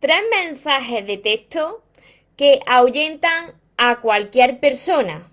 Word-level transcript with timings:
tres 0.00 0.20
mensajes 0.30 1.06
de 1.06 1.16
texto 1.16 1.82
que 2.36 2.60
ahuyentan 2.66 3.54
a 3.76 4.00
cualquier 4.00 4.60
persona 4.60 5.30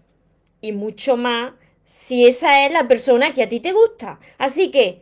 y 0.61 0.71
mucho 0.71 1.17
más 1.17 1.53
si 1.85 2.25
esa 2.25 2.65
es 2.65 2.71
la 2.71 2.87
persona 2.87 3.33
que 3.33 3.43
a 3.43 3.49
ti 3.49 3.59
te 3.59 3.73
gusta. 3.73 4.19
Así 4.37 4.71
que 4.71 5.01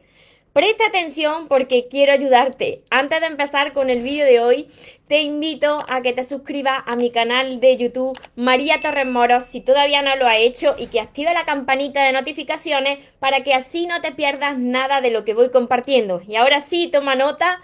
presta 0.54 0.88
atención 0.88 1.48
porque 1.48 1.88
quiero 1.88 2.12
ayudarte. 2.12 2.84
Antes 2.90 3.22
de 3.22 3.28
empezar 3.28 3.72
con 3.72 3.90
el 3.90 4.02
vídeo 4.02 4.26
de 4.26 4.40
hoy, 4.40 4.68
te 5.08 5.22
invito 5.22 5.78
a 5.90 6.02
que 6.02 6.14
te 6.14 6.24
suscribas 6.24 6.84
a 6.88 6.96
mi 6.96 7.12
canal 7.12 7.60
de 7.60 7.78
YouTube 7.78 8.18
María 8.36 8.80
Torres 8.80 9.06
Moros 9.06 9.46
si 9.46 9.62
todavía 9.62 10.02
no 10.02 10.16
lo 10.16 10.26
ha 10.26 10.38
hecho 10.38 10.76
y 10.78 10.88
que 10.88 11.00
active 11.00 11.34
la 11.34 11.46
campanita 11.46 12.04
de 12.04 12.14
notificaciones 12.14 13.00
para 13.20 13.44
que 13.44 13.54
así 13.54 13.86
no 13.86 14.02
te 14.02 14.12
pierdas 14.12 14.58
nada 14.58 15.02
de 15.02 15.12
lo 15.12 15.24
que 15.24 15.34
voy 15.34 15.52
compartiendo. 15.52 16.22
Y 16.28 16.36
ahora 16.36 16.60
sí, 16.60 16.88
toma 16.88 17.16
nota 17.16 17.62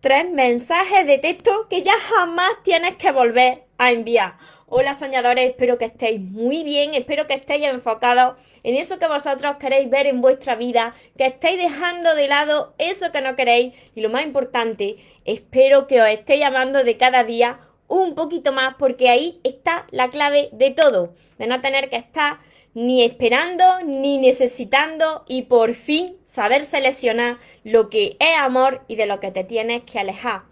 tres 0.00 0.30
mensajes 0.30 1.06
de 1.06 1.18
texto 1.18 1.66
que 1.68 1.82
ya 1.82 1.94
jamás 1.98 2.50
tienes 2.62 2.96
que 2.96 3.12
volver 3.12 3.64
a 3.78 3.92
enviar. 3.92 4.34
Hola 4.68 4.94
soñadores, 4.94 5.50
espero 5.50 5.78
que 5.78 5.84
estéis 5.84 6.20
muy 6.20 6.64
bien, 6.64 6.94
espero 6.94 7.26
que 7.26 7.34
estéis 7.34 7.66
enfocados 7.66 8.36
en 8.64 8.74
eso 8.74 8.98
que 8.98 9.06
vosotros 9.06 9.56
queréis 9.60 9.88
ver 9.88 10.08
en 10.08 10.20
vuestra 10.20 10.56
vida, 10.56 10.92
que 11.16 11.26
estéis 11.26 11.58
dejando 11.58 12.14
de 12.16 12.26
lado 12.26 12.74
eso 12.78 13.12
que 13.12 13.20
no 13.20 13.36
queréis 13.36 13.74
y 13.94 14.00
lo 14.00 14.10
más 14.10 14.24
importante, 14.24 14.96
espero 15.24 15.86
que 15.86 16.02
os 16.02 16.08
estéis 16.08 16.40
llamando 16.40 16.82
de 16.82 16.96
cada 16.96 17.22
día 17.22 17.60
un 17.88 18.14
poquito 18.14 18.52
más 18.52 18.74
porque 18.78 19.08
ahí 19.08 19.40
está 19.44 19.86
la 19.90 20.10
clave 20.10 20.48
de 20.52 20.70
todo, 20.70 21.14
de 21.38 21.46
no 21.46 21.60
tener 21.60 21.88
que 21.90 21.96
estar 21.96 22.40
ni 22.74 23.02
esperando 23.02 23.80
ni 23.84 24.18
necesitando 24.18 25.24
y 25.26 25.42
por 25.42 25.74
fin 25.74 26.16
saber 26.24 26.64
seleccionar 26.64 27.38
lo 27.64 27.88
que 27.88 28.16
es 28.20 28.36
amor 28.38 28.82
y 28.86 28.96
de 28.96 29.06
lo 29.06 29.18
que 29.18 29.30
te 29.30 29.44
tienes 29.44 29.82
que 29.84 29.98
alejar. 29.98 30.42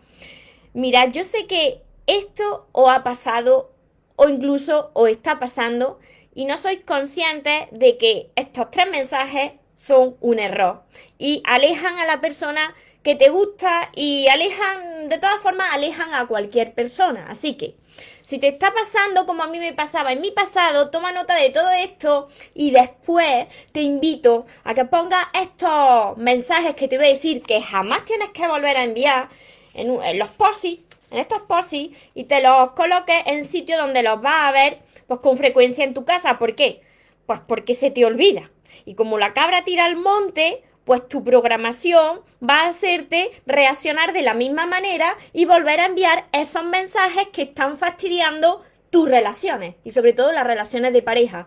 Mira, 0.73 1.07
yo 1.09 1.23
sé 1.23 1.47
que 1.47 1.83
esto 2.07 2.67
os 2.73 2.91
ha 2.91 3.05
pasado 3.05 3.73
o 4.17 4.29
incluso 4.29 4.91
os 4.95 5.09
está 5.11 5.39
pasando 5.39 5.99
y 6.35 6.47
no 6.47 6.57
sois 6.57 6.81
conscientes 6.85 7.69
de 7.71 7.99
que 7.99 8.31
estos 8.37 8.71
tres 8.71 8.91
mensajes 8.91 9.53
son 9.75 10.17
un 10.21 10.39
error 10.39 10.83
y 11.19 11.43
alejan 11.45 11.99
a 11.99 12.07
la 12.07 12.21
persona 12.21 12.75
que 13.05 13.15
te 13.15 13.29
gusta 13.29 13.91
y 13.95 14.27
alejan, 14.29 15.11
de 15.11 15.19
todas 15.19 15.37
formas, 15.41 15.69
alejan 15.73 16.15
a 16.15 16.27
cualquier 16.27 16.73
persona. 16.73 17.27
Así 17.29 17.55
que, 17.55 17.77
si 18.23 18.39
te 18.39 18.49
está 18.49 18.73
pasando 18.73 19.27
como 19.27 19.43
a 19.43 19.47
mí 19.47 19.59
me 19.59 19.75
pasaba 19.75 20.13
en 20.13 20.23
mi 20.23 20.31
pasado, 20.31 20.89
toma 20.91 21.13
nota 21.13 21.35
de 21.35 21.51
todo 21.51 21.71
esto 21.71 22.29
y 22.55 22.71
después 22.71 23.47
te 23.73 23.83
invito 23.83 24.47
a 24.65 24.73
que 24.73 24.87
pongas 24.87 25.27
estos 25.35 26.17
mensajes 26.17 26.75
que 26.75 26.89
te 26.89 26.97
voy 26.97 27.07
a 27.07 27.11
decir 27.11 27.43
que 27.43 27.61
jamás 27.61 28.07
tienes 28.07 28.31
que 28.31 28.49
volver 28.49 28.79
a 28.79 28.85
enviar 28.85 29.29
en, 29.75 30.19
los 30.19 30.31
posis, 30.31 30.81
en 31.11 31.19
estos 31.19 31.43
posis 31.43 31.91
y 32.15 32.25
te 32.25 32.41
los 32.41 32.71
coloques 32.71 33.23
en 33.27 33.45
sitio 33.45 33.77
donde 33.77 34.03
los 34.03 34.23
vas 34.23 34.49
a 34.49 34.53
ver 34.53 34.79
pues 35.07 35.21
con 35.21 35.37
frecuencia 35.37 35.85
en 35.85 35.93
tu 35.93 36.07
casa. 36.07 36.39
¿Por 36.39 36.55
qué? 36.55 36.81
Pues 37.27 37.41
porque 37.47 37.75
se 37.75 37.91
te 37.91 38.07
olvida. 38.07 38.51
Y 38.87 38.95
como 38.95 39.19
la 39.19 39.35
cabra 39.35 39.63
tira 39.65 39.85
al 39.85 39.97
monte, 39.97 40.63
pues 40.85 41.09
tu 41.09 41.25
programación 41.25 42.21
va 42.43 42.63
a 42.63 42.69
hacerte 42.69 43.31
reaccionar 43.47 44.13
de 44.13 44.23
la 44.23 44.35
misma 44.35 44.67
manera 44.67 45.17
y 45.33 45.47
volver 45.47 45.81
a 45.81 45.87
enviar 45.87 46.27
esos 46.33 46.65
mensajes 46.65 47.29
que 47.33 47.43
están 47.43 47.77
fastidiando 47.77 48.63
tus 48.91 49.09
relaciones 49.09 49.77
y 49.83 49.91
sobre 49.91 50.13
todo 50.13 50.31
las 50.33 50.47
relaciones 50.47 50.93
de 50.93 51.03
pareja. 51.03 51.47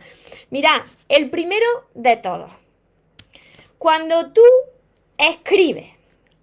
Mira, 0.50 0.84
el 1.08 1.30
primero 1.30 1.66
de 1.94 2.18
todos. 2.18 2.52
Cuando 3.78 4.34
tú 4.34 4.42
escribes 5.18 5.88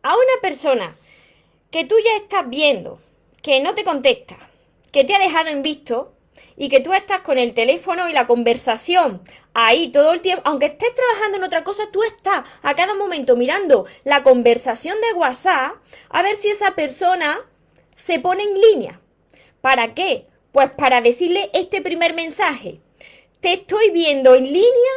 a 0.03 0.14
una 0.14 0.41
persona 0.41 0.97
que 1.70 1.84
tú 1.84 1.97
ya 2.03 2.17
estás 2.17 2.48
viendo 2.48 3.01
que 3.42 3.61
no 3.61 3.75
te 3.75 3.84
contesta, 3.84 4.36
que 4.92 5.05
te 5.05 5.14
ha 5.14 5.19
dejado 5.19 5.48
en 5.48 5.62
visto, 5.62 6.14
y 6.56 6.68
que 6.68 6.80
tú 6.80 6.92
estás 6.92 7.20
con 7.20 7.39
el 7.39 7.55
teléfono 7.55 8.08
y 8.08 8.12
la 8.12 8.27
conversación 8.27 9.22
ahí 9.55 9.89
todo 9.89 10.12
el 10.12 10.20
tiempo, 10.20 10.42
aunque 10.45 10.67
estés 10.67 10.95
trabajando 10.95 11.39
en 11.39 11.45
otra 11.45 11.64
cosa, 11.64 11.84
tú 11.92 12.02
estás 12.02 12.45
a 12.62 12.74
cada 12.74 12.95
momento 12.95 13.36
mirando 13.36 13.86
la 14.05 14.22
conversación 14.22 14.96
de 15.00 15.18
WhatsApp 15.18 15.77
a 16.11 16.22
ver 16.22 16.36
si 16.36 16.48
esa 16.48 16.74
persona 16.74 17.40
se 17.95 18.18
pone 18.18 18.42
en 18.42 18.61
línea. 18.61 19.00
¿Para 19.61 19.95
qué? 19.95 20.27
Pues 20.52 20.70
para 20.70 21.00
decirle 21.00 21.50
este 21.55 21.80
primer 21.80 22.14
mensaje. 22.14 22.80
Te 23.40 23.55
estoy 23.55 23.90
viendo 23.90 24.34
en 24.34 24.45
línea 24.45 24.92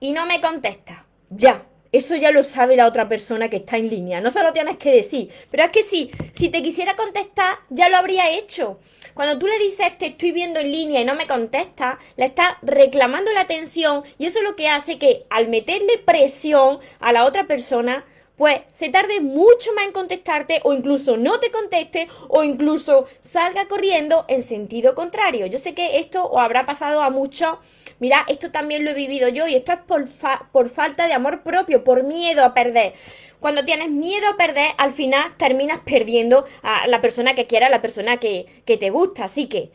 y 0.00 0.12
no 0.12 0.26
me 0.26 0.40
contesta. 0.40 1.06
Ya. 1.30 1.66
Eso 1.96 2.14
ya 2.14 2.30
lo 2.30 2.42
sabe 2.42 2.76
la 2.76 2.86
otra 2.86 3.08
persona 3.08 3.48
que 3.48 3.56
está 3.56 3.78
en 3.78 3.88
línea. 3.88 4.20
No 4.20 4.30
se 4.30 4.42
lo 4.42 4.52
tienes 4.52 4.76
que 4.76 4.92
decir. 4.92 5.30
Pero 5.50 5.64
es 5.64 5.70
que 5.70 5.82
si, 5.82 6.10
si 6.32 6.50
te 6.50 6.62
quisiera 6.62 6.94
contestar, 6.94 7.56
ya 7.70 7.88
lo 7.88 7.96
habría 7.96 8.30
hecho. 8.30 8.78
Cuando 9.14 9.38
tú 9.38 9.46
le 9.46 9.58
dices 9.58 9.96
te 9.96 10.06
estoy 10.06 10.32
viendo 10.32 10.60
en 10.60 10.70
línea 10.70 11.00
y 11.00 11.06
no 11.06 11.14
me 11.14 11.26
contesta, 11.26 11.98
le 12.16 12.26
estás 12.26 12.50
reclamando 12.60 13.32
la 13.32 13.40
atención 13.40 14.02
y 14.18 14.26
eso 14.26 14.40
es 14.40 14.44
lo 14.44 14.56
que 14.56 14.68
hace 14.68 14.98
que 14.98 15.24
al 15.30 15.48
meterle 15.48 15.96
presión 15.96 16.80
a 17.00 17.12
la 17.12 17.24
otra 17.24 17.46
persona, 17.46 18.04
pues 18.36 18.60
se 18.70 18.88
tarde 18.90 19.20
mucho 19.20 19.72
más 19.74 19.86
en 19.86 19.92
contestarte 19.92 20.60
o 20.64 20.72
incluso 20.72 21.16
no 21.16 21.40
te 21.40 21.50
conteste 21.50 22.08
o 22.28 22.44
incluso 22.44 23.06
salga 23.20 23.66
corriendo 23.66 24.24
en 24.28 24.42
sentido 24.42 24.94
contrario. 24.94 25.46
Yo 25.46 25.58
sé 25.58 25.74
que 25.74 25.98
esto 25.98 26.28
os 26.28 26.40
habrá 26.40 26.66
pasado 26.66 27.00
a 27.02 27.10
muchos. 27.10 27.56
Mira, 27.98 28.24
esto 28.28 28.50
también 28.50 28.84
lo 28.84 28.90
he 28.90 28.94
vivido 28.94 29.28
yo 29.28 29.46
y 29.48 29.54
esto 29.54 29.72
es 29.72 29.78
por, 29.78 30.04
por 30.52 30.68
falta 30.68 31.06
de 31.06 31.14
amor 31.14 31.42
propio, 31.42 31.82
por 31.82 32.02
miedo 32.04 32.44
a 32.44 32.52
perder. 32.52 32.92
Cuando 33.40 33.64
tienes 33.64 33.90
miedo 33.90 34.28
a 34.28 34.36
perder, 34.36 34.70
al 34.76 34.92
final 34.92 35.36
terminas 35.36 35.80
perdiendo 35.80 36.46
a 36.62 36.86
la 36.86 37.00
persona 37.00 37.34
que 37.34 37.46
quiera, 37.46 37.66
a 37.66 37.70
la 37.70 37.82
persona 37.82 38.18
que, 38.18 38.46
que 38.66 38.76
te 38.76 38.90
gusta. 38.90 39.24
Así 39.24 39.46
que 39.46 39.70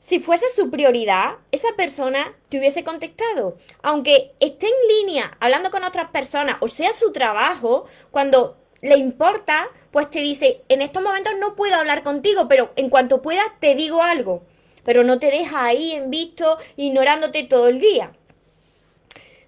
si 0.00 0.20
fuese 0.20 0.46
su 0.54 0.70
prioridad, 0.70 1.36
esa 1.50 1.68
persona 1.76 2.36
te 2.48 2.58
hubiese 2.58 2.84
contestado. 2.84 3.56
Aunque 3.82 4.32
esté 4.40 4.66
en 4.66 5.06
línea 5.06 5.36
hablando 5.40 5.70
con 5.70 5.84
otras 5.84 6.10
personas 6.10 6.56
o 6.60 6.68
sea 6.68 6.92
su 6.92 7.12
trabajo, 7.12 7.86
cuando 8.10 8.56
le 8.80 8.96
importa, 8.96 9.68
pues 9.90 10.08
te 10.10 10.20
dice, 10.20 10.62
en 10.68 10.82
estos 10.82 11.02
momentos 11.02 11.32
no 11.40 11.56
puedo 11.56 11.74
hablar 11.74 12.02
contigo, 12.02 12.46
pero 12.48 12.72
en 12.76 12.90
cuanto 12.90 13.22
pueda 13.22 13.42
te 13.60 13.74
digo 13.74 14.02
algo. 14.02 14.42
Pero 14.84 15.04
no 15.04 15.18
te 15.18 15.30
deja 15.30 15.64
ahí 15.64 15.92
en 15.92 16.10
visto, 16.10 16.58
ignorándote 16.76 17.42
todo 17.42 17.68
el 17.68 17.80
día. 17.80 18.12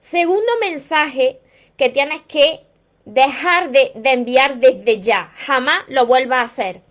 Segundo 0.01 0.51
mensaje 0.61 1.41
que 1.77 1.89
tienes 1.89 2.23
que 2.27 2.67
dejar 3.05 3.71
de, 3.71 3.93
de 3.95 4.11
enviar 4.11 4.59
desde 4.59 5.01
ya. 5.01 5.33
Jamás 5.37 5.85
lo 5.89 6.07
vuelvas 6.07 6.41
a 6.41 6.45
hacer. 6.45 6.83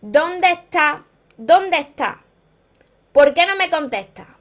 ¿Dónde 0.00 0.50
está? 0.50 1.04
¿Dónde 1.36 1.78
está? 1.78 2.21
¿Por 3.12 3.34
qué 3.34 3.44
no 3.44 3.56
me 3.56 3.68
contesta? 3.68 4.38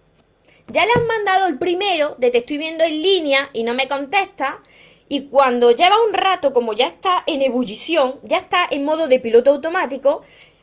Ya 0.67 0.85
le 0.85 0.91
has 0.93 1.05
mandado 1.05 1.47
el 1.47 1.57
primero 1.57 2.15
de 2.17 2.31
te 2.31 2.37
estoy 2.37 2.57
viendo 2.57 2.85
en 2.85 3.01
línea 3.01 3.49
y 3.51 3.63
no 3.63 3.73
me 3.73 3.89
contesta. 3.89 4.61
Y 5.09 5.27
cuando 5.27 5.71
lleva 5.71 6.01
un 6.07 6.13
rato, 6.13 6.53
como 6.53 6.71
ya 6.71 6.87
está 6.87 7.23
en 7.27 7.41
ebullición, 7.41 8.21
ya 8.23 8.37
está 8.37 8.65
en 8.71 8.85
modo 8.85 9.09
de 9.09 9.19
piloto 9.19 9.51
automático, 9.51 10.21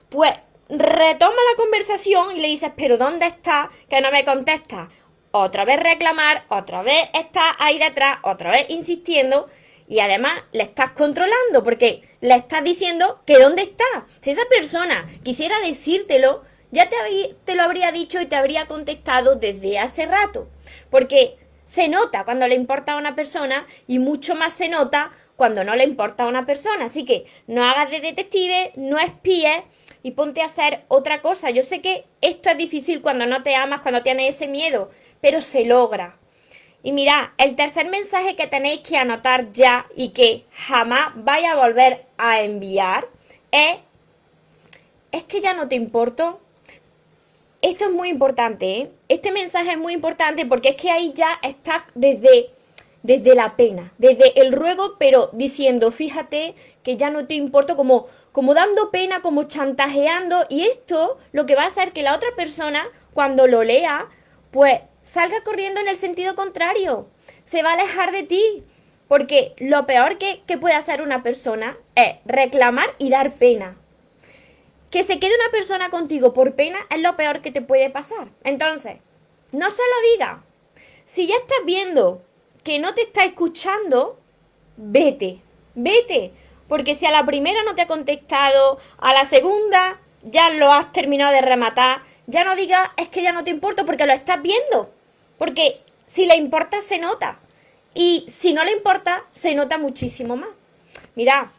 pues 0.08 0.32
retoma 0.70 1.36
la 1.50 1.62
conversación 1.62 2.34
y 2.34 2.40
le 2.40 2.48
dices, 2.48 2.72
pero 2.74 2.96
¿dónde 2.96 3.26
está? 3.26 3.70
Que 3.90 4.00
no 4.00 4.10
me 4.10 4.24
contesta. 4.24 4.88
Otra 5.30 5.66
vez 5.66 5.78
reclamar, 5.78 6.46
otra 6.48 6.80
vez 6.80 7.10
está 7.12 7.56
ahí 7.58 7.78
detrás, 7.78 8.20
otra 8.22 8.50
vez 8.50 8.70
insistiendo. 8.70 9.50
Y 9.86 10.00
además 10.00 10.40
le 10.52 10.62
estás 10.62 10.90
controlando 10.90 11.62
porque 11.62 12.08
le 12.22 12.34
estás 12.34 12.64
diciendo 12.64 13.20
que 13.26 13.38
dónde 13.38 13.62
está. 13.62 14.06
Si 14.20 14.30
esa 14.30 14.46
persona 14.48 15.06
quisiera 15.22 15.60
decírtelo, 15.60 16.44
ya 16.70 16.88
te, 16.88 17.54
lo 17.54 17.62
habría 17.62 17.92
dicho 17.92 18.20
y 18.20 18.26
te 18.26 18.36
habría 18.36 18.66
contestado 18.66 19.36
desde 19.36 19.78
hace 19.78 20.06
rato. 20.06 20.48
Porque 20.90 21.36
se 21.64 21.88
nota 21.88 22.24
cuando 22.24 22.46
le 22.46 22.54
importa 22.54 22.92
a 22.92 22.96
una 22.96 23.14
persona 23.14 23.66
y 23.86 23.98
mucho 23.98 24.34
más 24.34 24.52
se 24.52 24.68
nota 24.68 25.12
cuando 25.36 25.64
no 25.64 25.76
le 25.76 25.84
importa 25.84 26.24
a 26.24 26.28
una 26.28 26.46
persona. 26.46 26.86
Así 26.86 27.04
que 27.04 27.26
no 27.46 27.64
hagas 27.64 27.90
de 27.90 28.00
detective, 28.00 28.72
no 28.76 28.98
espíes 28.98 29.62
y 30.02 30.12
ponte 30.12 30.42
a 30.42 30.46
hacer 30.46 30.84
otra 30.88 31.22
cosa. 31.22 31.50
Yo 31.50 31.62
sé 31.62 31.80
que 31.80 32.04
esto 32.20 32.50
es 32.50 32.58
difícil 32.58 33.00
cuando 33.00 33.26
no 33.26 33.42
te 33.42 33.54
amas, 33.54 33.80
cuando 33.80 34.02
tienes 34.02 34.34
ese 34.34 34.48
miedo, 34.48 34.90
pero 35.20 35.40
se 35.40 35.64
logra. 35.64 36.16
Y 36.82 36.92
mira, 36.92 37.34
el 37.38 37.56
tercer 37.56 37.88
mensaje 37.90 38.36
que 38.36 38.46
tenéis 38.46 38.80
que 38.80 38.96
anotar 38.96 39.52
ya 39.52 39.86
y 39.96 40.10
que 40.10 40.44
jamás 40.52 41.10
vaya 41.16 41.52
a 41.52 41.56
volver 41.56 42.06
a 42.18 42.40
enviar 42.40 43.08
es, 43.50 43.78
es 45.10 45.24
que 45.24 45.40
ya 45.40 45.54
no 45.54 45.68
te 45.68 45.74
importo. 45.74 46.40
Esto 47.60 47.86
es 47.86 47.90
muy 47.90 48.08
importante, 48.08 48.70
¿eh? 48.70 48.90
Este 49.08 49.32
mensaje 49.32 49.72
es 49.72 49.78
muy 49.78 49.92
importante 49.92 50.46
porque 50.46 50.70
es 50.70 50.76
que 50.76 50.92
ahí 50.92 51.12
ya 51.12 51.40
estás 51.42 51.82
desde, 51.96 52.50
desde 53.02 53.34
la 53.34 53.56
pena, 53.56 53.92
desde 53.98 54.40
el 54.40 54.52
ruego, 54.52 54.94
pero 54.96 55.30
diciendo, 55.32 55.90
fíjate 55.90 56.54
que 56.84 56.96
ya 56.96 57.10
no 57.10 57.26
te 57.26 57.34
importo, 57.34 57.74
como, 57.74 58.06
como 58.30 58.54
dando 58.54 58.92
pena, 58.92 59.22
como 59.22 59.42
chantajeando. 59.42 60.46
Y 60.48 60.62
esto 60.66 61.18
lo 61.32 61.46
que 61.46 61.56
va 61.56 61.64
a 61.64 61.66
hacer 61.66 61.92
que 61.92 62.04
la 62.04 62.14
otra 62.14 62.28
persona, 62.36 62.86
cuando 63.12 63.48
lo 63.48 63.64
lea, 63.64 64.08
pues 64.52 64.80
salga 65.02 65.42
corriendo 65.42 65.80
en 65.80 65.88
el 65.88 65.96
sentido 65.96 66.36
contrario. 66.36 67.08
Se 67.42 67.64
va 67.64 67.70
a 67.70 67.74
alejar 67.74 68.12
de 68.12 68.22
ti. 68.22 68.64
Porque 69.08 69.54
lo 69.56 69.86
peor 69.86 70.18
que, 70.18 70.42
que 70.46 70.58
puede 70.58 70.74
hacer 70.74 71.00
una 71.00 71.22
persona 71.22 71.78
es 71.94 72.16
reclamar 72.26 72.94
y 72.98 73.08
dar 73.08 73.36
pena. 73.36 73.78
Que 74.90 75.02
se 75.02 75.18
quede 75.18 75.34
una 75.34 75.50
persona 75.50 75.90
contigo 75.90 76.32
por 76.32 76.54
pena 76.54 76.78
es 76.90 77.00
lo 77.00 77.16
peor 77.16 77.40
que 77.40 77.50
te 77.50 77.62
puede 77.62 77.90
pasar. 77.90 78.28
Entonces, 78.44 78.96
no 79.52 79.70
se 79.70 79.82
lo 79.82 80.12
diga. 80.12 80.42
Si 81.04 81.26
ya 81.26 81.36
estás 81.36 81.58
viendo 81.64 82.22
que 82.64 82.78
no 82.78 82.94
te 82.94 83.02
está 83.02 83.24
escuchando, 83.24 84.18
vete, 84.76 85.40
vete. 85.74 86.32
Porque 86.68 86.94
si 86.94 87.06
a 87.06 87.10
la 87.10 87.24
primera 87.24 87.62
no 87.62 87.74
te 87.74 87.82
ha 87.82 87.86
contestado, 87.86 88.78
a 88.98 89.12
la 89.12 89.24
segunda 89.24 90.00
ya 90.22 90.50
lo 90.50 90.72
has 90.72 90.92
terminado 90.92 91.32
de 91.32 91.40
rematar, 91.40 92.02
ya 92.26 92.44
no 92.44 92.56
digas 92.56 92.90
es 92.96 93.08
que 93.08 93.22
ya 93.22 93.32
no 93.32 93.44
te 93.44 93.50
importa 93.50 93.84
porque 93.84 94.06
lo 94.06 94.12
estás 94.12 94.42
viendo. 94.42 94.90
Porque 95.38 95.80
si 96.06 96.26
le 96.26 96.36
importa, 96.36 96.80
se 96.80 96.98
nota. 96.98 97.38
Y 97.94 98.26
si 98.28 98.52
no 98.52 98.64
le 98.64 98.72
importa, 98.72 99.24
se 99.30 99.54
nota 99.54 99.78
muchísimo 99.78 100.36
más. 100.36 100.50
Mira, 101.14 101.52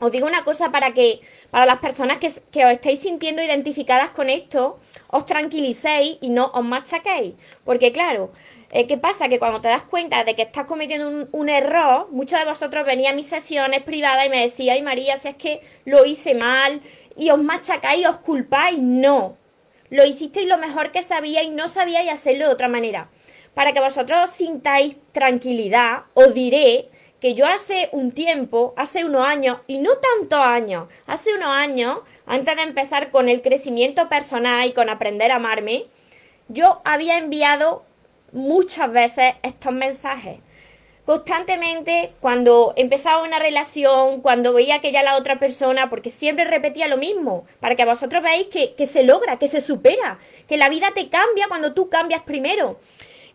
os 0.00 0.10
digo 0.10 0.26
una 0.26 0.44
cosa 0.44 0.70
para 0.70 0.92
que, 0.92 1.20
para 1.50 1.66
las 1.66 1.78
personas 1.78 2.18
que, 2.18 2.64
os 2.64 2.72
estéis 2.72 3.00
sintiendo 3.00 3.42
identificadas 3.42 4.10
con 4.10 4.30
esto, 4.30 4.78
os 5.08 5.24
tranquilicéis 5.24 6.18
y 6.20 6.28
no 6.28 6.46
os 6.54 6.64
machaquéis. 6.64 7.34
Porque 7.64 7.92
claro, 7.92 8.32
eh, 8.72 8.86
¿Qué 8.86 8.98
pasa? 8.98 9.28
Que 9.28 9.38
cuando 9.38 9.60
te 9.60 9.68
das 9.68 9.84
cuenta 9.84 10.24
de 10.24 10.34
que 10.34 10.42
estás 10.42 10.66
cometiendo 10.66 11.28
un, 11.30 11.48
error, 11.48 12.08
muchos 12.10 12.38
de 12.38 12.44
vosotros 12.44 12.84
venían 12.84 13.12
a 13.12 13.16
mis 13.16 13.26
sesiones 13.26 13.82
privadas 13.84 14.26
y 14.26 14.28
me 14.28 14.40
decían, 14.40 14.74
ay 14.74 14.82
María, 14.82 15.16
si 15.16 15.28
es 15.28 15.36
que 15.36 15.60
lo 15.84 16.04
hice 16.04 16.34
mal, 16.34 16.82
y 17.16 17.30
os 17.30 17.42
machacáis, 17.42 18.06
os 18.06 18.18
culpáis. 18.18 18.78
No, 18.78 19.36
lo 19.88 20.04
hicisteis 20.04 20.48
lo 20.48 20.58
mejor 20.58 20.90
que 20.90 21.02
sabíais, 21.02 21.50
no 21.50 21.68
sabíais 21.68 22.10
hacerlo 22.10 22.46
de 22.46 22.52
otra 22.52 22.68
manera. 22.68 23.08
Para 23.54 23.72
que 23.72 23.80
vosotros 23.80 24.30
sintáis 24.30 24.96
tranquilidad, 25.12 26.02
os 26.14 26.34
diré 26.34 26.90
que 27.26 27.34
yo 27.34 27.44
hace 27.48 27.88
un 27.90 28.12
tiempo, 28.12 28.72
hace 28.76 29.04
unos 29.04 29.26
años, 29.26 29.56
y 29.66 29.78
no 29.78 29.98
tantos 29.98 30.38
años, 30.38 30.86
hace 31.08 31.34
unos 31.34 31.48
años, 31.48 31.98
antes 32.24 32.54
de 32.54 32.62
empezar 32.62 33.10
con 33.10 33.28
el 33.28 33.42
crecimiento 33.42 34.08
personal 34.08 34.68
y 34.68 34.72
con 34.72 34.88
aprender 34.88 35.32
a 35.32 35.36
amarme, 35.36 35.86
yo 36.46 36.80
había 36.84 37.18
enviado 37.18 37.82
muchas 38.30 38.92
veces 38.92 39.34
estos 39.42 39.72
mensajes. 39.72 40.38
Constantemente, 41.04 42.12
cuando 42.20 42.74
empezaba 42.76 43.24
una 43.24 43.40
relación, 43.40 44.20
cuando 44.20 44.52
veía 44.52 44.80
que 44.80 44.92
ya 44.92 45.02
la 45.02 45.16
otra 45.16 45.40
persona, 45.40 45.90
porque 45.90 46.10
siempre 46.10 46.44
repetía 46.44 46.86
lo 46.86 46.96
mismo, 46.96 47.44
para 47.58 47.74
que 47.74 47.84
vosotros 47.84 48.22
veáis 48.22 48.46
que, 48.46 48.76
que 48.76 48.86
se 48.86 49.02
logra, 49.02 49.40
que 49.40 49.48
se 49.48 49.60
supera, 49.60 50.20
que 50.46 50.58
la 50.58 50.68
vida 50.68 50.92
te 50.94 51.08
cambia 51.08 51.48
cuando 51.48 51.74
tú 51.74 51.88
cambias 51.88 52.22
primero 52.22 52.78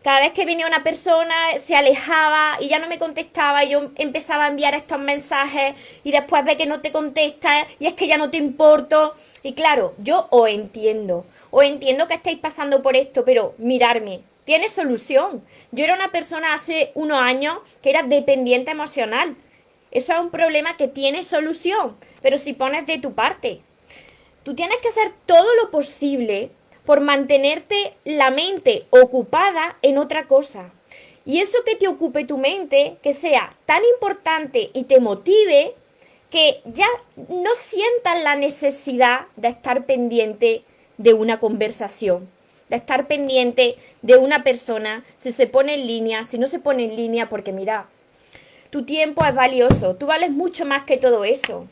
cada 0.02 0.20
vez 0.20 0.32
que 0.32 0.44
venía 0.44 0.66
una 0.66 0.82
persona 0.82 1.34
se 1.64 1.76
alejaba 1.76 2.58
y 2.60 2.68
ya 2.68 2.78
no 2.78 2.88
me 2.88 2.98
contestaba 2.98 3.64
y 3.64 3.70
yo 3.70 3.92
empezaba 3.96 4.44
a 4.44 4.48
enviar 4.48 4.74
estos 4.74 4.98
mensajes 4.98 5.74
y 6.02 6.10
después 6.10 6.44
ve 6.44 6.56
que 6.56 6.66
no 6.66 6.80
te 6.80 6.90
contesta 6.90 7.66
y 7.78 7.86
es 7.86 7.94
que 7.94 8.08
ya 8.08 8.18
no 8.18 8.30
te 8.30 8.36
importo. 8.36 9.14
Y 9.42 9.52
claro, 9.52 9.94
yo 9.98 10.26
os 10.30 10.48
entiendo, 10.48 11.24
os 11.50 11.64
entiendo 11.64 12.08
que 12.08 12.14
estáis 12.14 12.38
pasando 12.38 12.82
por 12.82 12.96
esto, 12.96 13.24
pero 13.24 13.54
mirarme, 13.58 14.22
tiene 14.44 14.68
solución. 14.68 15.44
Yo 15.70 15.84
era 15.84 15.94
una 15.94 16.10
persona 16.10 16.52
hace 16.52 16.90
unos 16.94 17.18
años 17.18 17.58
que 17.80 17.90
era 17.90 18.02
dependiente 18.02 18.72
emocional. 18.72 19.36
Eso 19.92 20.14
es 20.14 20.18
un 20.18 20.30
problema 20.30 20.76
que 20.76 20.88
tiene 20.88 21.22
solución, 21.22 21.96
pero 22.22 22.38
si 22.38 22.54
pones 22.54 22.86
de 22.86 22.98
tu 22.98 23.14
parte. 23.14 23.60
Tú 24.42 24.56
tienes 24.56 24.78
que 24.78 24.88
hacer 24.88 25.12
todo 25.26 25.46
lo 25.62 25.70
posible 25.70 26.50
por 26.84 27.00
mantenerte 27.00 27.94
la 28.04 28.30
mente 28.30 28.86
ocupada 28.90 29.76
en 29.82 29.98
otra 29.98 30.26
cosa. 30.26 30.70
Y 31.24 31.40
eso 31.40 31.58
que 31.64 31.76
te 31.76 31.88
ocupe 31.88 32.24
tu 32.24 32.38
mente, 32.38 32.96
que 33.02 33.12
sea 33.12 33.54
tan 33.66 33.82
importante 33.94 34.70
y 34.72 34.84
te 34.84 34.98
motive, 35.00 35.74
que 36.30 36.60
ya 36.64 36.88
no 37.28 37.54
sientas 37.54 38.22
la 38.22 38.36
necesidad 38.36 39.26
de 39.36 39.48
estar 39.48 39.86
pendiente 39.86 40.64
de 40.98 41.12
una 41.12 41.38
conversación 41.38 42.28
de 42.72 42.78
estar 42.78 43.06
pendiente 43.06 43.76
de 44.00 44.16
una 44.16 44.42
persona, 44.42 45.04
si 45.18 45.30
se 45.32 45.46
pone 45.46 45.74
en 45.74 45.86
línea, 45.86 46.24
si 46.24 46.38
no 46.38 46.46
se 46.46 46.58
pone 46.58 46.84
en 46.84 46.96
línea, 46.96 47.28
porque 47.28 47.52
mira, 47.52 47.86
tu 48.70 48.86
tiempo 48.86 49.22
es 49.26 49.34
valioso, 49.34 49.94
tú 49.96 50.06
vales 50.06 50.30
mucho 50.30 50.64
más 50.64 50.84
que 50.84 50.96
todo 50.96 51.24
eso. 51.24 51.68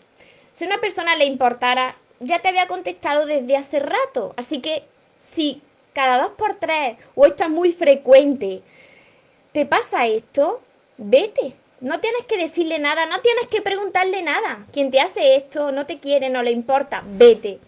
Si 0.53 0.65
a 0.65 0.67
una 0.67 0.79
persona 0.79 1.17
le 1.17 1.25
importara, 1.25 1.97
ya 2.21 2.41
te 2.41 2.49
había 2.49 2.67
contestado 2.67 3.25
desde 3.25 3.57
hace 3.57 3.81
rato, 3.81 4.35
así 4.37 4.61
que 4.61 4.83
si 5.33 5.63
cada 5.93 6.21
dos 6.23 6.33
por 6.33 6.55
tres, 6.55 6.97
o 7.15 7.27
esto 7.27 7.45
es 7.45 7.51
muy 7.51 7.73
frecuente, 7.73 8.63
te 9.53 9.67
pasa 9.67 10.07
esto, 10.07 10.61
vete. 10.97 11.55
No 11.81 11.99
tienes 11.99 12.25
que 12.27 12.37
decirle 12.37 12.79
nada, 12.79 13.07
no 13.07 13.21
tienes 13.21 13.47
que 13.47 13.63
preguntarle 13.63 14.23
nada. 14.23 14.67
Quien 14.73 14.91
te 14.91 15.01
hace 15.01 15.37
esto 15.37 15.73
no 15.73 15.87
te 15.87 15.99
quiere, 15.99 16.29
no 16.29 16.43
le 16.43 16.51
importa, 16.51 17.03
vete. 17.07 17.59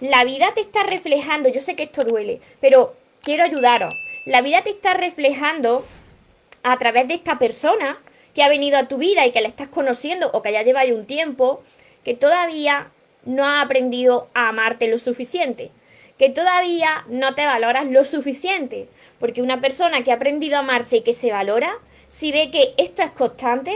La 0.00 0.24
vida 0.24 0.52
te 0.54 0.60
está 0.60 0.82
reflejando, 0.82 1.48
yo 1.48 1.60
sé 1.60 1.76
que 1.76 1.84
esto 1.84 2.04
duele, 2.04 2.40
pero 2.60 2.96
quiero 3.22 3.44
ayudaros. 3.44 3.94
La 4.24 4.42
vida 4.42 4.62
te 4.62 4.70
está 4.70 4.94
reflejando 4.94 5.86
a 6.62 6.78
través 6.78 7.06
de 7.08 7.14
esta 7.14 7.38
persona 7.38 7.98
que 8.34 8.42
ha 8.42 8.48
venido 8.48 8.78
a 8.78 8.88
tu 8.88 8.98
vida 8.98 9.26
y 9.26 9.32
que 9.32 9.40
la 9.40 9.48
estás 9.48 9.68
conociendo 9.68 10.30
o 10.32 10.42
que 10.42 10.52
ya 10.52 10.62
lleva 10.62 10.80
ahí 10.80 10.92
un 10.92 11.06
tiempo, 11.06 11.62
que 12.04 12.14
todavía 12.14 12.90
no 13.24 13.44
ha 13.44 13.60
aprendido 13.60 14.28
a 14.34 14.48
amarte 14.48 14.88
lo 14.88 14.98
suficiente, 14.98 15.70
que 16.20 16.28
todavía 16.28 17.06
no 17.08 17.34
te 17.34 17.46
valoras 17.46 17.86
lo 17.86 18.04
suficiente, 18.04 18.88
porque 19.18 19.40
una 19.40 19.62
persona 19.62 20.04
que 20.04 20.12
ha 20.12 20.16
aprendido 20.16 20.56
a 20.56 20.58
amarse 20.58 20.98
y 20.98 21.00
que 21.00 21.14
se 21.14 21.32
valora, 21.32 21.78
si 22.08 22.30
ve 22.30 22.50
que 22.50 22.74
esto 22.76 23.00
es 23.00 23.10
constante, 23.12 23.74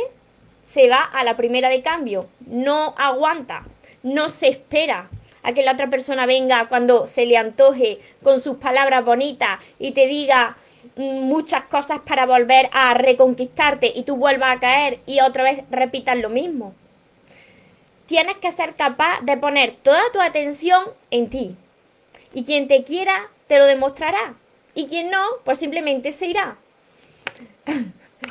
se 0.63 0.91
va 0.91 1.03
a 1.03 1.25
la 1.25 1.39
primera 1.39 1.71
de 1.71 1.81
cambio, 1.81 2.27
no 2.41 2.95
aguanta, 2.99 3.65
no 4.03 4.29
se 4.29 4.49
espera, 4.49 5.09
a 5.43 5.55
que 5.55 5.63
la 5.63 5.73
otra 5.73 5.89
persona 5.89 6.27
venga 6.27 6.69
cuando 6.69 7.07
se 7.07 7.25
le 7.25 7.39
antoje 7.39 7.99
con 8.23 8.39
sus 8.39 8.59
palabras 8.59 9.07
bonitas 9.07 9.59
y 9.79 9.93
te 9.93 10.07
diga 10.07 10.59
mm, 10.97 11.23
muchas 11.23 11.63
cosas 11.63 12.01
para 12.01 12.27
volver 12.27 12.69
a 12.73 12.93
reconquistarte 12.93 13.91
y 13.97 14.03
tú 14.03 14.17
vuelvas 14.17 14.55
a 14.55 14.61
caer 14.61 14.99
y 15.07 15.21
otra 15.21 15.45
vez 15.45 15.61
repitas 15.71 16.19
lo 16.19 16.29
mismo. 16.29 16.75
Tienes 18.05 18.37
que 18.37 18.53
ser 18.53 18.75
capaz 18.75 19.23
de 19.23 19.39
poner 19.39 19.77
toda 19.83 20.03
tu 20.13 20.21
atención 20.21 20.85
en 21.11 21.31
ti. 21.31 21.57
Y 22.35 22.45
quien 22.45 22.69
te 22.69 22.85
quiera 22.85 23.29
te 23.49 23.59
lo 23.59 23.65
demostrará. 23.65 24.35
Y 24.75 24.87
quien 24.87 25.11
no, 25.11 25.23
pues 25.45 25.59
simplemente 25.59 26.13
se 26.13 26.27
irá. 26.27 26.57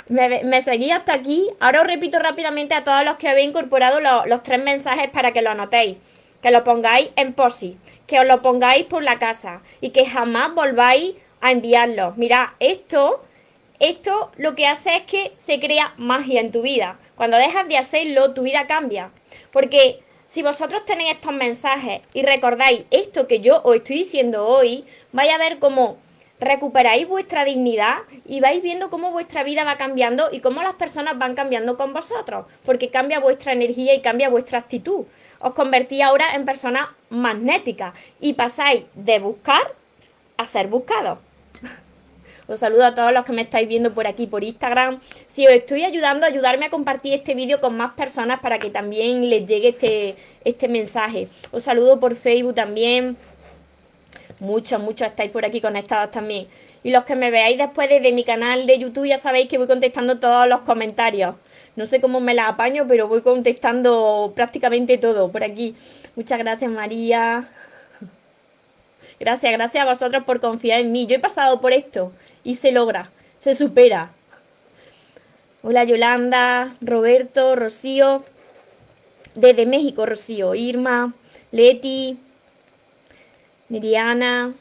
me, 0.08 0.62
seguí 0.62 0.92
hasta 0.92 1.14
aquí. 1.14 1.50
Ahora 1.60 1.82
os 1.82 1.88
repito 1.88 2.20
rápidamente 2.20 2.76
a 2.76 2.84
todos 2.84 3.04
los 3.04 3.16
que 3.16 3.30
habéis 3.30 3.50
incorporado 3.50 4.00
los 4.26 4.44
tres 4.44 4.62
mensajes 4.62 5.10
para 5.10 5.32
que 5.32 5.42
lo 5.42 5.52
anotéis 5.52 5.98
que 6.44 6.52
lo 6.52 6.64
pongáis 6.66 7.10
en 7.16 7.34
posi, 7.34 7.78
que 8.06 8.20
os 8.20 8.28
lo 8.28 8.42
pongáis 8.42 8.84
por 8.84 9.02
la 9.02 9.18
casa 9.18 9.62
y 9.80 9.92
que 9.92 10.06
jamás 10.06 10.54
volváis 10.54 11.16
a 11.40 11.52
enviarlo. 11.52 12.14
Mira, 12.18 12.56
esto, 12.60 13.24
esto 13.80 14.30
lo 14.36 14.54
que 14.54 14.68
hace 14.68 14.98
es 14.98 15.04
que 15.04 15.32
se 15.38 15.62
crea 15.62 15.94
magia 15.98 16.42
en 16.42 16.52
tu 16.52 16.62
vida. 16.62 17.00
Cuando 17.16 17.38
dejas 17.38 17.68
de 17.70 17.78
hacerlo, 17.78 18.34
tu 18.34 18.44
vida 18.44 18.68
cambia. 18.68 19.12
Porque 19.52 20.02
si 20.26 20.42
vosotros 20.42 20.86
tenéis 20.86 21.16
estos 21.16 21.34
mensajes 21.34 22.02
y 22.14 22.24
recordáis 22.24 22.84
esto 22.92 23.28
que 23.28 23.40
yo 23.40 23.62
os 23.64 23.76
estoy 23.76 24.00
diciendo 24.00 24.48
hoy, 24.48 24.86
vais 25.12 25.32
a 25.32 25.38
ver 25.38 25.60
cómo 25.60 25.98
recuperáis 26.40 27.08
vuestra 27.08 27.46
dignidad 27.46 28.00
y 28.26 28.42
vais 28.42 28.62
viendo 28.62 28.90
cómo 28.90 29.12
vuestra 29.12 29.44
vida 29.44 29.64
va 29.64 29.78
cambiando 29.78 30.30
y 30.32 30.40
cómo 30.40 30.62
las 30.62 30.74
personas 30.76 31.18
van 31.18 31.36
cambiando 31.36 31.78
con 31.78 31.94
vosotros, 31.94 32.46
porque 32.66 32.90
cambia 32.90 33.20
vuestra 33.20 33.54
energía 33.54 33.94
y 33.94 34.02
cambia 34.02 34.30
vuestra 34.30 34.60
actitud 34.60 35.06
os 35.44 35.54
convertís 35.54 36.02
ahora 36.02 36.36
en 36.36 36.46
personas 36.46 36.88
magnéticas 37.10 37.94
y 38.22 38.34
pasáis 38.34 38.86
de 38.96 39.20
buscar 39.20 39.76
a 40.38 40.46
ser 40.46 40.68
buscados. 40.68 41.20
Os 42.54 42.60
saludo 42.60 42.86
a 42.86 42.94
todos 42.94 43.12
los 43.12 43.26
que 43.26 43.34
me 43.34 43.42
estáis 43.42 43.68
viendo 43.68 43.96
por 43.96 44.06
aquí, 44.06 44.28
por 44.28 44.44
Instagram. 44.44 45.00
Si 45.28 45.48
os 45.48 45.54
estoy 45.54 45.86
ayudando, 45.86 46.28
ayudarme 46.28 46.68
a 46.68 46.70
compartir 46.70 47.12
este 47.12 47.34
vídeo 47.34 47.60
con 47.60 47.76
más 47.76 47.94
personas 47.94 48.42
para 48.42 48.60
que 48.60 48.70
también 48.70 49.28
les 49.28 49.48
llegue 49.48 49.70
este, 49.70 50.16
este 50.46 50.68
mensaje. 50.68 51.30
Os 51.52 51.64
saludo 51.64 52.00
por 52.00 52.16
Facebook 52.16 52.54
también. 52.54 53.18
Muchos, 54.40 54.80
muchos 54.80 55.08
estáis 55.08 55.32
por 55.32 55.46
aquí 55.46 55.62
conectados 55.62 56.12
también. 56.12 56.46
Y 56.84 56.92
los 56.92 57.06
que 57.06 57.16
me 57.16 57.32
veáis 57.32 57.58
después 57.58 57.90
desde 57.90 58.12
mi 58.12 58.24
canal 58.24 58.68
de 58.68 58.78
YouTube 58.78 59.08
ya 59.08 59.18
sabéis 59.18 59.48
que 59.48 59.58
voy 59.58 59.66
contestando 59.66 60.20
todos 60.20 60.48
los 60.48 60.62
comentarios. 60.62 61.34
No 61.76 61.88
sé 61.88 62.02
cómo 62.02 62.20
me 62.20 62.36
la 62.36 62.50
apaño, 62.50 62.86
pero 62.88 63.08
voy 63.08 63.22
contestando 63.22 64.32
prácticamente 64.36 65.00
todo 65.00 65.32
por 65.32 65.44
aquí. 65.44 65.74
Muchas 66.16 66.38
gracias, 66.38 66.70
María. 66.70 67.50
Gracias, 69.20 69.54
gracias 69.54 69.84
a 69.84 69.88
vosotros 69.88 70.24
por 70.24 70.40
confiar 70.42 70.82
en 70.82 70.92
mí. 70.92 71.08
Yo 71.08 71.16
he 71.16 71.20
pasado 71.20 71.62
por 71.62 71.72
esto 71.72 72.12
y 72.44 72.56
se 72.56 72.72
logra, 72.72 73.12
se 73.38 73.56
supera. 73.56 74.12
Hola 75.62 75.84
Yolanda, 75.84 76.76
Roberto, 76.82 77.56
Rocío, 77.56 78.26
desde 79.36 79.66
México, 79.66 80.06
Rocío, 80.06 80.56
Irma, 80.56 81.14
Leti, 81.52 82.18
Miriana, 83.70 84.54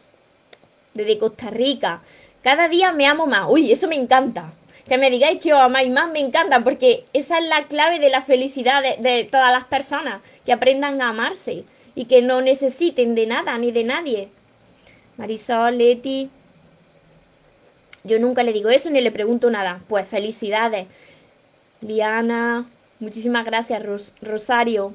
desde 0.95 1.19
Costa 1.19 1.51
Rica. 1.51 2.03
Cada 2.43 2.69
día 2.69 2.93
me 2.93 3.07
amo 3.07 3.27
más. 3.27 3.47
Uy, 3.49 3.73
eso 3.73 3.89
me 3.89 3.97
encanta 3.97 4.53
que 4.89 4.99
me 4.99 5.11
digáis 5.11 5.41
que 5.41 5.55
os 5.55 5.63
amáis 5.63 5.91
más 5.91 6.11
me 6.11 6.21
encanta 6.21 6.63
porque 6.63 7.05
esa 7.13 7.39
es 7.39 7.47
la 7.47 7.63
clave 7.63 7.99
de 7.99 8.11
la 8.11 8.21
felicidad 8.21 8.83
de, 8.83 9.25
todas 9.25 9.53
las 9.53 9.65
personas, 9.65 10.21
que 10.45 10.53
aprendan 10.53 11.01
a 11.01 11.11
amarse 11.11 11.65
y 11.95 12.07
que 12.07 12.23
no 12.23 12.41
necesiten 12.41 13.15
de 13.15 13.27
nada 13.27 13.57
ni 13.59 13.71
de 13.71 13.85
nadie. 13.85 14.29
Marisol, 15.17 15.79
Leti. 15.79 16.31
Yo 18.05 18.19
nunca 18.19 18.43
le 18.43 18.53
digo 18.53 18.69
eso 18.71 18.91
ni 18.91 19.01
le 19.01 19.11
pregunto 19.11 19.51
nada. 19.51 19.81
Pues 19.89 20.07
felicidades. 20.09 20.87
Liana, 21.81 22.67
muchísimas 23.01 23.45
gracias, 23.45 23.83
Rosario. 24.21 24.95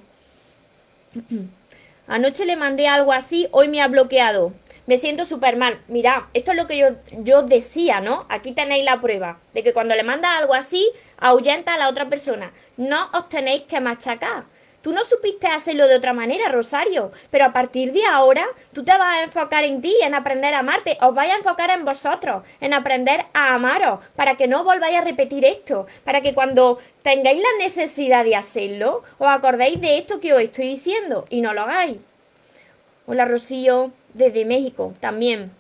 Anoche 2.08 2.46
le 2.46 2.56
mandé 2.56 2.88
algo 2.88 3.12
así, 3.12 3.48
hoy 3.52 3.68
me 3.68 3.82
ha 3.82 3.88
bloqueado. 3.88 4.54
Me 4.86 4.98
siento 4.98 5.26
súper 5.26 5.58
mal. 5.58 5.82
Mira, 5.90 6.30
esto 6.34 6.52
es 6.52 6.58
lo 6.58 6.66
que 6.66 6.78
yo, 6.78 6.88
yo 7.20 7.44
decía, 7.44 8.00
¿no? 8.00 8.26
Aquí 8.30 8.54
tenéis 8.54 8.86
la 8.86 9.02
prueba 9.02 9.40
de 9.54 9.62
que 9.62 9.74
cuando 9.74 9.96
le 9.96 10.04
manda 10.04 10.38
algo 10.38 10.54
así, 10.54 10.90
ahuyenta 11.18 11.74
a 11.74 11.78
la 11.78 11.90
otra 11.90 12.08
persona. 12.08 12.54
No 12.78 13.10
os 13.14 13.28
tenéis 13.28 13.64
que 13.64 13.82
machacar. 13.82 14.46
Tú 14.82 14.94
no 14.94 15.04
supiste 15.04 15.48
hacerlo 15.48 15.88
de 15.88 15.96
otra 15.96 16.14
manera, 16.14 16.50
Rosario, 16.50 17.12
pero 17.32 17.46
a 17.46 17.54
partir 17.54 17.92
de 17.92 18.06
ahora 18.06 18.48
tú 18.74 18.84
te 18.84 18.98
vas 18.98 19.18
a 19.18 19.24
enfocar 19.24 19.64
en 19.64 19.82
ti, 19.82 19.96
en 20.02 20.14
aprender 20.14 20.54
a 20.54 20.60
amarte, 20.60 20.98
os 21.02 21.14
vais 21.14 21.34
a 21.34 21.38
enfocar 21.38 21.72
en 21.72 21.84
vosotros, 21.84 22.44
en 22.62 22.74
aprender 22.74 23.26
a 23.34 23.56
amaros, 23.56 24.00
para 24.16 24.38
que 24.38 24.48
no 24.48 24.64
volváis 24.64 24.96
a 24.96 25.02
repetir 25.02 25.44
esto, 25.44 25.88
para 26.04 26.22
que 26.22 26.34
cuando 26.34 26.80
tengáis 27.02 27.42
la 27.42 27.64
necesidad 27.64 28.24
de 28.24 28.36
hacerlo, 28.36 29.04
os 29.18 29.28
acordéis 29.28 29.82
de 29.82 29.98
esto 29.98 30.20
que 30.20 30.34
os 30.34 30.42
estoy 30.42 30.70
diciendo 30.70 31.26
y 31.30 31.42
no 31.42 31.54
lo 31.54 31.64
hagáis. 31.64 31.98
Hola 33.08 33.26
Rocío, 33.26 33.92
desde 34.14 34.46
México 34.46 34.94
también. 35.00 35.52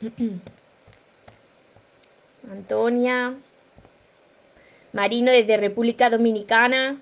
Antonia. 2.50 3.34
Marino 4.92 5.30
desde 5.30 5.56
República 5.56 6.08
Dominicana. 6.08 6.98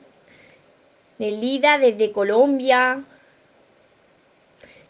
Nelida 1.18 1.78
desde 1.78 2.12
Colombia. 2.12 3.02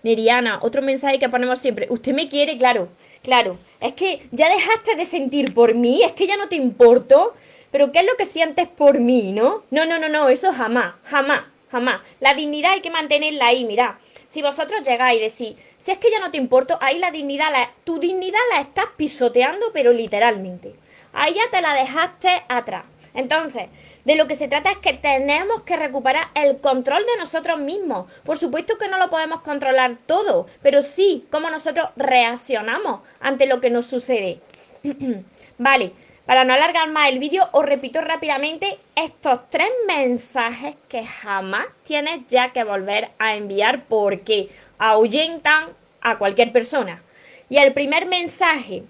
Neriana, 0.02 0.58
otro 0.62 0.82
mensaje 0.82 1.18
que 1.18 1.28
ponemos 1.28 1.58
siempre. 1.58 1.86
Usted 1.90 2.12
me 2.12 2.28
quiere, 2.28 2.56
claro, 2.58 2.88
claro. 3.22 3.58
Es 3.80 3.94
que 3.94 4.26
ya 4.30 4.48
dejaste 4.48 4.96
de 4.96 5.04
sentir 5.06 5.54
por 5.54 5.74
mí, 5.74 6.02
es 6.02 6.12
que 6.12 6.26
ya 6.26 6.36
no 6.36 6.48
te 6.48 6.56
importo. 6.56 7.34
Pero 7.70 7.90
¿qué 7.90 8.00
es 8.00 8.06
lo 8.06 8.16
que 8.16 8.24
sientes 8.24 8.68
por 8.68 9.00
mí, 9.00 9.32
no? 9.32 9.64
No, 9.70 9.84
no, 9.84 9.98
no, 9.98 10.08
no, 10.08 10.28
eso 10.28 10.52
jamás, 10.52 10.94
jamás, 11.04 11.40
jamás. 11.72 12.00
La 12.20 12.34
dignidad 12.34 12.72
hay 12.72 12.80
que 12.80 12.90
mantenerla 12.90 13.48
ahí, 13.48 13.64
mira. 13.64 13.98
Si 14.30 14.42
vosotros 14.42 14.82
llegáis 14.82 15.18
y 15.18 15.22
decís, 15.22 15.64
si 15.76 15.90
es 15.90 15.98
que 15.98 16.10
ya 16.10 16.20
no 16.20 16.30
te 16.30 16.38
importo, 16.38 16.78
ahí 16.80 16.98
la 16.98 17.10
dignidad, 17.10 17.48
tu 17.84 17.98
dignidad 17.98 18.38
la 18.52 18.60
estás 18.60 18.86
pisoteando, 18.96 19.66
pero 19.72 19.92
literalmente. 19.92 20.74
Ahí 21.12 21.34
ya 21.34 21.50
te 21.50 21.60
la 21.60 21.74
dejaste 21.74 22.44
atrás. 22.48 22.84
Entonces, 23.14 23.68
de 24.04 24.16
lo 24.16 24.26
que 24.26 24.34
se 24.34 24.48
trata 24.48 24.70
es 24.70 24.78
que 24.78 24.92
tenemos 24.92 25.62
que 25.62 25.76
recuperar 25.76 26.28
el 26.34 26.58
control 26.60 27.04
de 27.04 27.18
nosotros 27.18 27.58
mismos. 27.58 28.10
Por 28.24 28.36
supuesto 28.36 28.76
que 28.78 28.88
no 28.88 28.98
lo 28.98 29.10
podemos 29.10 29.40
controlar 29.40 29.96
todo, 30.06 30.46
pero 30.62 30.82
sí 30.82 31.26
cómo 31.30 31.50
nosotros 31.50 31.88
reaccionamos 31.96 33.00
ante 33.20 33.46
lo 33.46 33.60
que 33.60 33.70
nos 33.70 33.86
sucede. 33.86 34.40
vale, 35.58 35.92
para 36.26 36.44
no 36.44 36.54
alargar 36.54 36.90
más 36.90 37.10
el 37.10 37.18
vídeo, 37.18 37.48
os 37.52 37.64
repito 37.64 38.00
rápidamente 38.00 38.78
estos 38.94 39.48
tres 39.48 39.68
mensajes 39.86 40.74
que 40.88 41.04
jamás 41.04 41.66
tienes 41.84 42.26
ya 42.28 42.52
que 42.52 42.64
volver 42.64 43.10
a 43.18 43.36
enviar 43.36 43.84
porque 43.84 44.48
ahuyentan 44.78 45.68
a 46.00 46.18
cualquier 46.18 46.52
persona. 46.52 47.02
Y 47.50 47.58
el 47.58 47.72
primer 47.72 48.06
mensaje, 48.06 48.84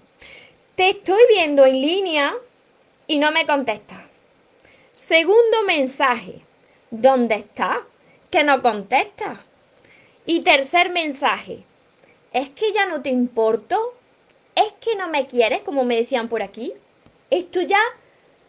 te 0.76 0.90
estoy 0.90 1.22
viendo 1.28 1.66
en 1.66 1.80
línea 1.80 2.34
y 3.06 3.18
no 3.18 3.32
me 3.32 3.46
contestas. 3.46 4.13
Segundo 4.96 5.64
mensaje, 5.66 6.40
¿dónde 6.92 7.34
está? 7.34 7.82
Que 8.30 8.44
no 8.44 8.62
contesta. 8.62 9.40
Y 10.24 10.42
tercer 10.42 10.90
mensaje, 10.90 11.64
¿es 12.32 12.48
que 12.50 12.72
ya 12.72 12.86
no 12.86 13.02
te 13.02 13.08
importo? 13.08 13.94
¿Es 14.54 14.72
que 14.74 14.94
no 14.94 15.08
me 15.08 15.26
quieres, 15.26 15.62
como 15.62 15.82
me 15.82 15.96
decían 15.96 16.28
por 16.28 16.42
aquí? 16.42 16.72
Esto 17.28 17.60
ya 17.62 17.80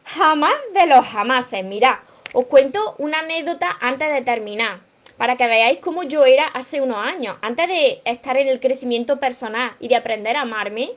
jamás 0.04 0.54
de 0.76 0.86
los 0.86 1.04
jamases. 1.08 1.66
Mirad, 1.66 1.98
os 2.32 2.46
cuento 2.46 2.94
una 3.00 3.22
anécdota 3.22 3.76
antes 3.82 4.14
de 4.14 4.22
terminar, 4.22 4.82
para 5.18 5.38
que 5.38 5.48
veáis 5.48 5.80
cómo 5.80 6.04
yo 6.04 6.26
era 6.26 6.46
hace 6.46 6.80
unos 6.80 6.98
años. 6.98 7.38
Antes 7.42 7.68
de 7.68 8.02
estar 8.06 8.38
en 8.38 8.50
el 8.50 8.60
crecimiento 8.60 9.20
personal 9.20 9.72
y 9.80 9.88
de 9.88 9.96
aprender 9.96 10.38
a 10.38 10.42
amarme, 10.42 10.92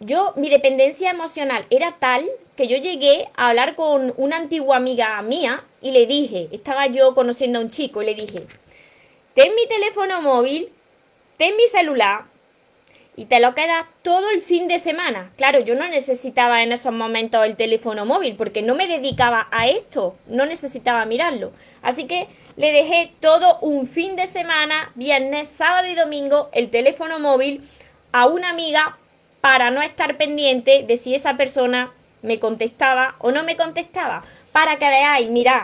yo, 0.00 0.32
mi 0.36 0.48
dependencia 0.48 1.10
emocional 1.10 1.66
era 1.68 1.96
tal 2.00 2.28
que 2.56 2.66
yo 2.66 2.78
llegué 2.78 3.28
a 3.36 3.48
hablar 3.50 3.74
con 3.74 4.14
una 4.16 4.36
antigua 4.36 4.76
amiga 4.76 5.20
mía 5.20 5.62
y 5.82 5.90
le 5.90 6.06
dije, 6.06 6.48
estaba 6.52 6.86
yo 6.86 7.14
conociendo 7.14 7.58
a 7.58 7.62
un 7.62 7.70
chico 7.70 8.02
y 8.02 8.06
le 8.06 8.14
dije, 8.14 8.46
ten 9.34 9.54
mi 9.54 9.66
teléfono 9.68 10.22
móvil, 10.22 10.70
ten 11.36 11.54
mi 11.54 11.66
celular 11.66 12.24
y 13.14 13.26
te 13.26 13.40
lo 13.40 13.54
quedas 13.54 13.84
todo 14.02 14.30
el 14.30 14.40
fin 14.40 14.68
de 14.68 14.78
semana. 14.78 15.30
Claro, 15.36 15.60
yo 15.60 15.74
no 15.74 15.86
necesitaba 15.86 16.62
en 16.62 16.72
esos 16.72 16.94
momentos 16.94 17.44
el 17.44 17.56
teléfono 17.56 18.06
móvil 18.06 18.36
porque 18.36 18.62
no 18.62 18.74
me 18.74 18.88
dedicaba 18.88 19.48
a 19.50 19.68
esto, 19.68 20.16
no 20.26 20.46
necesitaba 20.46 21.04
mirarlo. 21.04 21.52
Así 21.82 22.06
que 22.06 22.28
le 22.56 22.72
dejé 22.72 23.12
todo 23.20 23.58
un 23.60 23.86
fin 23.86 24.16
de 24.16 24.26
semana, 24.26 24.92
viernes, 24.94 25.50
sábado 25.50 25.88
y 25.88 25.94
domingo, 25.94 26.48
el 26.52 26.70
teléfono 26.70 27.18
móvil 27.18 27.68
a 28.12 28.26
una 28.26 28.48
amiga 28.48 28.96
para 29.40 29.70
no 29.70 29.82
estar 29.82 30.16
pendiente 30.16 30.84
de 30.86 30.96
si 30.96 31.14
esa 31.14 31.36
persona 31.36 31.92
me 32.22 32.38
contestaba 32.38 33.16
o 33.18 33.30
no 33.30 33.42
me 33.42 33.56
contestaba. 33.56 34.24
Para 34.52 34.78
que 34.78 34.86
veáis, 34.86 35.28
mirad, 35.28 35.62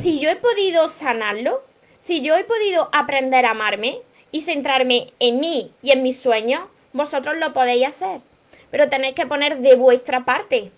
si 0.00 0.18
yo 0.18 0.28
he 0.28 0.36
podido 0.36 0.88
sanarlo, 0.88 1.62
si 2.00 2.20
yo 2.20 2.36
he 2.36 2.44
podido 2.44 2.88
aprender 2.92 3.46
a 3.46 3.50
amarme 3.50 3.98
y 4.32 4.42
centrarme 4.42 5.12
en 5.18 5.40
mí 5.40 5.72
y 5.82 5.92
en 5.92 6.02
mis 6.02 6.20
sueños, 6.20 6.62
vosotros 6.92 7.36
lo 7.38 7.52
podéis 7.52 7.86
hacer. 7.86 8.20
Pero 8.70 8.88
tenéis 8.88 9.14
que 9.14 9.26
poner 9.26 9.58
de 9.58 9.76
vuestra 9.76 10.24
parte. 10.24 10.70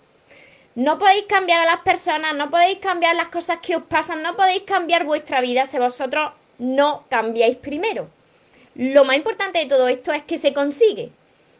No 0.75 0.97
podéis 0.97 1.25
cambiar 1.25 1.59
a 1.59 1.65
las 1.65 1.81
personas, 1.81 2.35
no 2.35 2.49
podéis 2.49 2.79
cambiar 2.79 3.15
las 3.15 3.27
cosas 3.27 3.57
que 3.57 3.75
os 3.75 3.83
pasan, 3.83 4.21
no 4.21 4.35
podéis 4.35 4.61
cambiar 4.61 5.03
vuestra 5.03 5.41
vida 5.41 5.65
si 5.65 5.77
vosotros 5.77 6.31
no 6.57 7.03
cambiáis 7.09 7.57
primero. 7.57 8.07
Lo 8.75 9.03
más 9.03 9.17
importante 9.17 9.59
de 9.59 9.65
todo 9.65 9.87
esto 9.89 10.13
es 10.13 10.23
que 10.23 10.37
se 10.37 10.53
consigue 10.53 11.11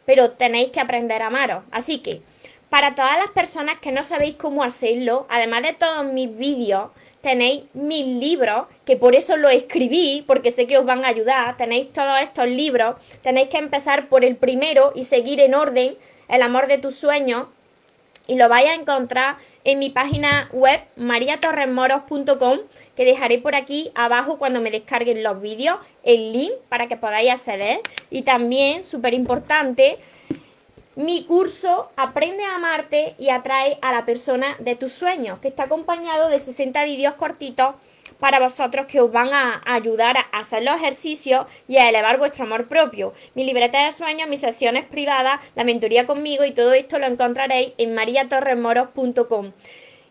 pero 0.10 0.32
tenéis 0.32 0.72
que 0.72 0.80
aprender 0.80 1.22
a 1.22 1.28
amaros. 1.28 1.64
Así 1.70 2.00
que, 2.00 2.24
para 2.72 2.96
todas 2.96 3.20
las 3.20 3.30
personas 3.30 3.78
que 3.80 3.92
no 3.92 4.02
sabéis 4.02 4.38
cómo 4.38 4.64
hacerlo, 4.64 5.28
además 5.30 5.62
de 5.62 5.74
todos 5.74 6.04
mis 6.04 6.36
vídeos, 6.36 6.90
tenéis 7.22 7.66
mis 7.74 8.08
libros, 8.08 8.66
que 8.88 8.96
por 8.96 9.14
eso 9.14 9.38
lo 9.38 9.50
escribí, 9.50 10.24
porque 10.26 10.50
sé 10.50 10.66
que 10.66 10.80
os 10.80 10.86
van 10.88 11.06
a 11.06 11.10
ayudar. 11.10 11.58
Tenéis 11.58 11.94
todos 11.94 12.20
estos 12.24 12.48
libros. 12.48 12.96
Tenéis 13.22 13.50
que 13.50 13.60
empezar 13.60 14.10
por 14.10 14.26
el 14.26 14.36
primero 14.36 14.94
y 14.96 15.04
seguir 15.04 15.40
en 15.42 15.54
orden 15.54 15.96
el 16.28 16.42
amor 16.42 16.66
de 16.66 16.80
tus 16.80 16.96
sueños. 16.96 17.46
Y 18.30 18.36
lo 18.36 18.48
vais 18.48 18.70
a 18.70 18.76
encontrar 18.76 19.38
en 19.64 19.80
mi 19.80 19.90
página 19.90 20.50
web 20.54 20.80
mariatorremoros.com 20.98 22.60
que 22.96 23.04
dejaré 23.04 23.40
por 23.40 23.56
aquí 23.56 23.92
abajo 23.96 24.38
cuando 24.38 24.62
me 24.62 24.70
descarguen 24.70 25.24
los 25.24 25.42
vídeos 25.42 25.80
el 26.04 26.32
link 26.32 26.52
para 26.70 26.88
que 26.88 26.96
podáis 26.96 27.32
acceder. 27.32 27.80
Y 28.12 28.22
también 28.22 28.84
súper 28.84 29.16
importante 29.16 29.98
mi 30.96 31.24
curso 31.24 31.90
Aprende 31.96 32.44
a 32.44 32.56
amarte 32.56 33.16
y 33.18 33.30
atrae 33.30 33.80
a 33.82 33.92
la 33.92 34.06
persona 34.06 34.58
de 34.60 34.76
tus 34.76 34.92
sueños, 34.92 35.40
que 35.40 35.48
está 35.48 35.64
acompañado 35.64 36.30
de 36.30 36.40
60 36.40 36.84
vídeos 36.84 37.16
cortitos 37.16 37.76
para 38.20 38.40
vosotros 38.40 38.86
que 38.86 39.02
os 39.02 39.12
van 39.12 39.34
a 39.34 39.62
ayudar 39.66 40.18
a 40.18 40.40
hacer 40.40 40.64
los 40.64 40.76
ejercicios 40.76 41.46
y 41.68 41.78
a 41.78 41.90
elevar 41.90 42.18
vuestro 42.18 42.46
amor 42.46 42.68
propio. 42.68 43.14
Mi 43.36 43.44
libreta 43.44 43.84
de 43.84 43.92
sueños, 43.92 44.30
mis 44.30 44.42
sesiones 44.42 44.86
privadas, 44.86 45.40
la 45.56 45.64
mentoría 45.64 46.06
conmigo 46.06 46.44
y 46.44 46.52
todo 46.52 46.74
esto 46.74 47.00
lo 47.00 47.08
encontraréis 47.08 47.74
en 47.78 47.96
mariatorremoros.com. 47.96 49.52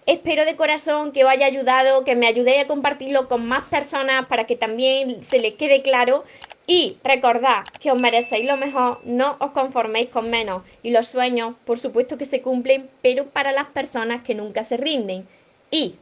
Espero 0.09 0.47
de 0.47 0.57
corazón 0.57 1.13
que 1.13 1.23
os 1.25 1.31
haya 1.31 1.45
ayudado, 1.45 2.03
que 2.03 2.17
me 2.17 2.27
ayudéis 2.27 2.65
a 2.65 2.67
compartirlo 2.67 3.29
con 3.29 3.45
más 3.47 3.65
personas 3.65 4.25
para 4.25 4.45
que 4.45 4.57
también 4.57 5.23
se 5.23 5.39
les 5.39 5.53
quede 5.57 5.83
claro. 5.83 6.25
Y 6.67 6.97
recordad 7.05 7.65
que 7.79 7.93
os 7.93 8.01
merecéis 8.01 8.47
lo 8.47 8.57
mejor, 8.57 9.01
no 9.05 9.37
os 9.39 9.51
conforméis 9.51 10.09
con 10.09 10.31
menos. 10.31 10.63
Y 10.83 10.93
los 10.93 11.09
sueños, 11.09 11.57
por 11.67 11.79
supuesto 11.79 12.17
que 12.17 12.25
se 12.25 12.41
cumplen, 12.41 12.89
pero 13.03 13.27
para 13.27 13.53
las 13.53 13.67
personas 13.67 14.25
que 14.25 14.35
nunca 14.35 14.65
se 14.65 14.79
rinden. 14.79 15.29
Y 15.71 15.97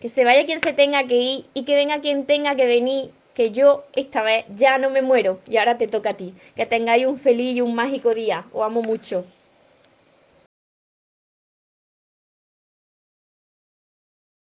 que 0.00 0.08
se 0.08 0.24
vaya 0.24 0.46
quien 0.46 0.60
se 0.60 0.72
tenga 0.72 1.06
que 1.06 1.16
ir 1.16 1.44
y 1.52 1.64
que 1.64 1.76
venga 1.76 2.00
quien 2.00 2.24
tenga 2.24 2.56
que 2.56 2.64
venir, 2.64 3.10
que 3.34 3.50
yo 3.50 3.84
esta 3.92 4.22
vez 4.22 4.46
ya 4.56 4.78
no 4.78 4.88
me 4.88 5.02
muero 5.02 5.40
y 5.46 5.58
ahora 5.58 5.76
te 5.76 5.86
toca 5.86 6.10
a 6.10 6.14
ti. 6.14 6.34
Que 6.56 6.64
tengáis 6.66 7.06
un 7.06 7.18
feliz 7.18 7.56
y 7.56 7.60
un 7.60 7.74
mágico 7.74 8.14
día. 8.14 8.46
Os 8.52 8.64
amo 8.64 8.82
mucho. 8.82 9.24